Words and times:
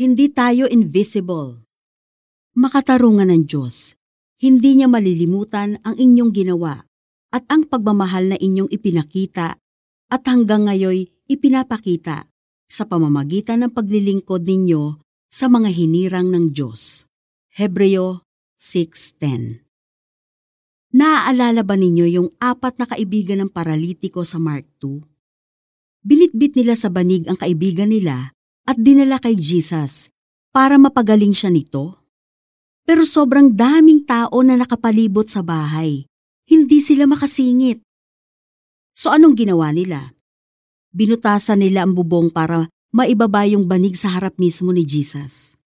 Hindi 0.00 0.32
tayo 0.32 0.64
invisible. 0.64 1.60
Makatarungan 2.56 3.28
ng 3.28 3.44
Diyos. 3.44 4.00
Hindi 4.40 4.80
niya 4.80 4.88
malilimutan 4.88 5.76
ang 5.84 5.92
inyong 5.92 6.32
ginawa 6.32 6.88
at 7.28 7.44
ang 7.52 7.68
pagmamahal 7.68 8.32
na 8.32 8.40
inyong 8.40 8.72
ipinakita 8.72 9.60
at 10.08 10.22
hanggang 10.24 10.64
ngayon 10.64 11.04
ipinapakita 11.28 12.32
sa 12.64 12.82
pamamagitan 12.88 13.60
ng 13.60 13.76
paglilingkod 13.76 14.40
ninyo 14.40 15.04
sa 15.28 15.52
mga 15.52 15.68
hinirang 15.68 16.32
ng 16.32 16.56
Diyos. 16.56 17.04
Hebreo 17.60 18.24
6.10 18.56 19.68
Naaalala 20.96 21.60
ba 21.60 21.76
ninyo 21.76 22.08
yung 22.08 22.32
apat 22.40 22.80
na 22.80 22.88
kaibigan 22.88 23.44
ng 23.44 23.52
paralitiko 23.52 24.24
sa 24.24 24.40
Mark 24.40 24.64
2? 24.80 26.08
Binitbit 26.08 26.56
nila 26.56 26.72
sa 26.72 26.88
banig 26.88 27.28
ang 27.28 27.36
kaibigan 27.36 27.92
nila 27.92 28.32
at 28.70 28.78
dinala 28.78 29.18
kay 29.18 29.34
Jesus 29.34 30.14
para 30.54 30.78
mapagaling 30.78 31.34
siya 31.34 31.50
nito. 31.50 31.98
Pero 32.86 33.02
sobrang 33.02 33.50
daming 33.50 34.06
tao 34.06 34.38
na 34.46 34.54
nakapalibot 34.54 35.26
sa 35.26 35.42
bahay. 35.42 36.06
Hindi 36.46 36.78
sila 36.78 37.10
makasingit. 37.10 37.82
So 38.94 39.10
anong 39.10 39.34
ginawa 39.34 39.74
nila? 39.74 40.14
Binutasan 40.94 41.66
nila 41.66 41.82
ang 41.82 41.98
bubong 41.98 42.30
para 42.30 42.70
maibaba 42.94 43.42
yung 43.46 43.66
banig 43.66 43.98
sa 43.98 44.14
harap 44.14 44.38
mismo 44.38 44.70
ni 44.70 44.86
Jesus. 44.86 45.58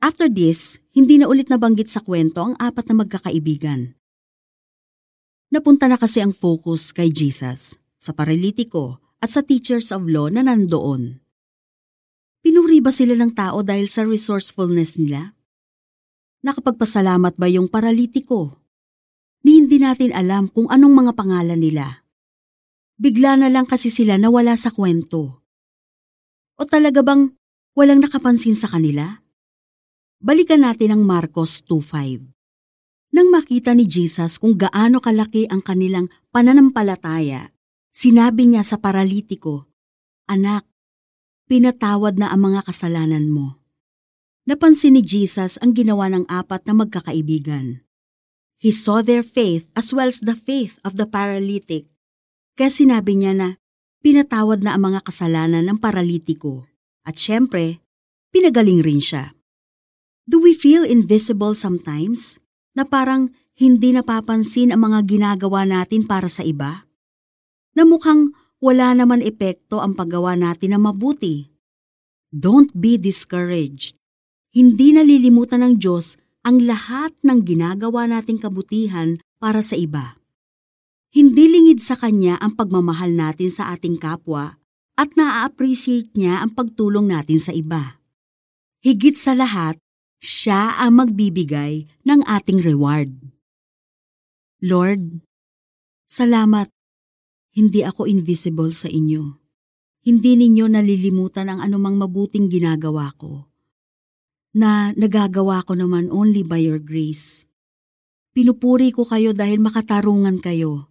After 0.00 0.32
this, 0.32 0.80
hindi 0.96 1.20
na 1.20 1.28
ulit 1.28 1.52
nabanggit 1.52 1.92
sa 1.92 2.00
kwento 2.00 2.40
ang 2.40 2.56
apat 2.56 2.88
na 2.88 3.04
magkakaibigan. 3.04 3.92
Napunta 5.52 5.84
na 5.88 6.00
kasi 6.00 6.24
ang 6.24 6.32
focus 6.32 6.96
kay 6.96 7.12
Jesus, 7.12 7.76
sa 8.00 8.16
paralitiko 8.16 9.00
at 9.20 9.28
sa 9.28 9.44
teachers 9.44 9.92
of 9.92 10.08
law 10.08 10.32
na 10.32 10.40
nandoon. 10.40 11.20
Pinuri 12.40 12.80
ba 12.80 12.88
sila 12.88 13.12
ng 13.20 13.36
tao 13.36 13.60
dahil 13.60 13.84
sa 13.84 14.00
resourcefulness 14.00 14.96
nila? 14.96 15.36
Nakapagpasalamat 16.40 17.36
ba 17.36 17.46
yung 17.52 17.68
paralitiko? 17.68 18.56
Ni 19.44 19.60
hindi 19.60 19.76
natin 19.76 20.16
alam 20.16 20.48
kung 20.48 20.64
anong 20.72 20.94
mga 21.04 21.12
pangalan 21.12 21.60
nila. 21.60 22.00
Bigla 22.96 23.36
na 23.36 23.52
lang 23.52 23.68
kasi 23.68 23.92
sila 23.92 24.16
nawala 24.16 24.56
sa 24.56 24.72
kwento. 24.72 25.44
O 26.56 26.64
talaga 26.64 27.04
bang 27.04 27.28
walang 27.76 28.00
nakapansin 28.00 28.56
sa 28.56 28.72
kanila? 28.72 29.20
Balikan 30.20 30.64
natin 30.64 30.96
ang 30.96 31.02
Marcos 31.04 31.60
2.5. 31.64 32.24
Nang 33.16 33.28
makita 33.28 33.74
ni 33.74 33.84
Jesus 33.84 34.40
kung 34.40 34.56
gaano 34.56 35.00
kalaki 35.02 35.44
ang 35.48 35.60
kanilang 35.60 36.12
pananampalataya, 36.32 37.52
sinabi 37.92 38.48
niya 38.48 38.64
sa 38.64 38.78
paralitiko, 38.78 39.66
Anak, 40.30 40.69
pinatawad 41.50 42.14
na 42.14 42.30
ang 42.30 42.46
mga 42.46 42.62
kasalanan 42.62 43.26
mo. 43.26 43.58
Napansin 44.46 44.94
ni 44.94 45.02
Jesus 45.02 45.58
ang 45.58 45.74
ginawa 45.74 46.06
ng 46.06 46.30
apat 46.30 46.62
na 46.70 46.78
magkakaibigan. 46.78 47.82
He 48.62 48.70
saw 48.70 49.02
their 49.02 49.26
faith 49.26 49.66
as 49.74 49.90
well 49.90 50.06
as 50.06 50.22
the 50.22 50.38
faith 50.38 50.78
of 50.86 50.94
the 50.94 51.10
paralytic. 51.10 51.90
Kaya 52.54 52.70
sinabi 52.70 53.18
niya 53.18 53.34
na 53.34 53.48
pinatawad 53.98 54.62
na 54.62 54.78
ang 54.78 54.94
mga 54.94 55.02
kasalanan 55.02 55.66
ng 55.66 55.78
paralitiko. 55.82 56.70
At 57.02 57.18
syempre, 57.18 57.82
pinagaling 58.30 58.86
rin 58.86 59.02
siya. 59.02 59.34
Do 60.30 60.38
we 60.38 60.54
feel 60.54 60.86
invisible 60.86 61.58
sometimes? 61.58 62.38
Na 62.78 62.86
parang 62.86 63.34
hindi 63.58 63.90
napapansin 63.90 64.70
ang 64.70 64.86
mga 64.86 65.02
ginagawa 65.02 65.66
natin 65.66 66.06
para 66.06 66.30
sa 66.30 66.46
iba? 66.46 66.86
Na 67.74 67.82
mukhang 67.82 68.30
wala 68.60 68.92
naman 68.92 69.24
epekto 69.24 69.80
ang 69.80 69.96
paggawa 69.96 70.36
natin 70.36 70.76
na 70.76 70.80
mabuti. 70.80 71.48
Don't 72.30 72.70
be 72.76 73.00
discouraged. 73.00 73.96
Hindi 74.52 74.94
nalilimutan 74.94 75.64
ng 75.64 75.74
Diyos 75.80 76.20
ang 76.44 76.60
lahat 76.62 77.16
ng 77.24 77.40
ginagawa 77.42 78.06
nating 78.06 78.38
kabutihan 78.38 79.18
para 79.40 79.64
sa 79.64 79.74
iba. 79.74 80.20
Hindi 81.10 81.50
lingid 81.50 81.82
sa 81.82 81.98
Kanya 81.98 82.38
ang 82.38 82.54
pagmamahal 82.54 83.10
natin 83.10 83.50
sa 83.50 83.74
ating 83.74 83.98
kapwa 83.98 84.60
at 84.94 85.16
naa-appreciate 85.18 86.14
niya 86.14 86.44
ang 86.44 86.54
pagtulong 86.54 87.10
natin 87.10 87.40
sa 87.42 87.50
iba. 87.50 87.98
Higit 88.84 89.16
sa 89.16 89.34
lahat, 89.34 89.80
siya 90.20 90.76
ang 90.76 91.00
magbibigay 91.00 91.88
ng 92.04 92.20
ating 92.28 92.60
reward. 92.60 93.10
Lord, 94.60 95.24
salamat 96.04 96.68
hindi 97.50 97.82
ako 97.82 98.06
invisible 98.06 98.70
sa 98.70 98.86
inyo. 98.86 99.34
Hindi 100.00 100.32
ninyo 100.38 100.70
nalilimutan 100.70 101.50
ang 101.50 101.60
anumang 101.60 101.98
mabuting 101.98 102.48
ginagawa 102.48 103.12
ko. 103.18 103.50
Na 104.54 104.94
nagagawa 104.94 105.62
ko 105.66 105.76
naman 105.76 106.08
only 106.08 106.42
by 106.46 106.62
your 106.62 106.80
grace. 106.80 107.46
Pinupuri 108.30 108.94
ko 108.94 109.02
kayo 109.04 109.34
dahil 109.34 109.58
makatarungan 109.58 110.38
kayo. 110.38 110.88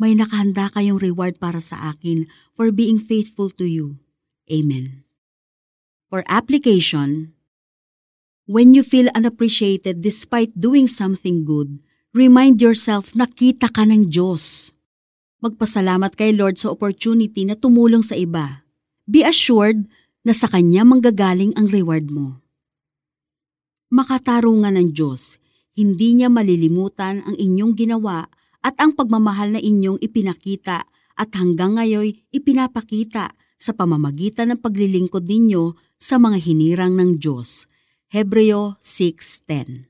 May 0.00 0.16
nakahanda 0.16 0.72
kayong 0.72 0.96
reward 0.96 1.36
para 1.36 1.60
sa 1.60 1.92
akin 1.92 2.24
for 2.56 2.72
being 2.72 2.96
faithful 2.96 3.52
to 3.52 3.68
you. 3.68 4.00
Amen. 4.48 5.04
For 6.08 6.24
application, 6.26 7.36
when 8.48 8.72
you 8.72 8.82
feel 8.82 9.12
unappreciated 9.12 10.00
despite 10.00 10.56
doing 10.56 10.88
something 10.88 11.44
good, 11.44 11.84
remind 12.16 12.58
yourself 12.58 13.12
na 13.14 13.28
kita 13.28 13.68
ka 13.68 13.84
ng 13.84 14.08
Diyos. 14.08 14.72
Magpasalamat 15.40 16.12
kay 16.20 16.36
Lord 16.36 16.60
sa 16.60 16.68
opportunity 16.68 17.48
na 17.48 17.56
tumulong 17.56 18.04
sa 18.04 18.12
iba. 18.12 18.68
Be 19.08 19.24
assured 19.24 19.88
na 20.20 20.36
sa 20.36 20.52
Kanya 20.52 20.84
manggagaling 20.84 21.56
ang 21.56 21.72
reward 21.72 22.12
mo. 22.12 22.44
Makatarungan 23.88 24.76
ng 24.76 24.92
Diyos, 24.92 25.40
hindi 25.72 26.12
niya 26.12 26.28
malilimutan 26.28 27.24
ang 27.24 27.36
inyong 27.40 27.72
ginawa 27.72 28.28
at 28.60 28.76
ang 28.76 28.92
pagmamahal 28.92 29.56
na 29.56 29.60
inyong 29.64 29.96
ipinakita 30.04 30.84
at 31.16 31.30
hanggang 31.32 31.80
ngayon 31.80 32.12
ipinapakita 32.30 33.32
sa 33.56 33.72
pamamagitan 33.72 34.52
ng 34.52 34.60
paglilingkod 34.60 35.24
ninyo 35.24 35.72
sa 35.96 36.20
mga 36.20 36.36
hinirang 36.36 37.00
ng 37.00 37.16
Diyos. 37.16 37.64
Hebreo 38.12 38.76
6.10 38.84 39.89